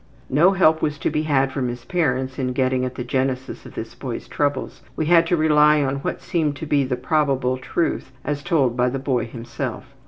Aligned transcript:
No 0.31 0.53
help 0.53 0.81
was 0.81 0.97
to 0.97 1.11
be 1.11 1.21
had 1.21 1.51
from 1.51 1.67
his 1.67 1.85
parents 1.85 2.39
in 2.39 2.53
getting 2.53 2.83
at 2.83 2.95
the 2.95 3.03
genesis 3.03 3.67
of 3.67 3.75
this 3.75 3.93
boy's 3.93 4.27
troubles; 4.27 4.81
we 4.95 5.05
had 5.05 5.27
to 5.27 5.37
rely 5.37 5.83
on 5.83 5.97
what 5.97 6.23
seemed 6.23 6.55
to 6.55 6.65
be 6.65 6.83
the 6.83 6.95
probable 6.97 7.59
truth 7.59 8.11
as 8.25 8.41
told 8.41 8.75
by 8.75 8.89
the 8.89 8.97
boy 8.97 9.27
himself. 9.27 9.85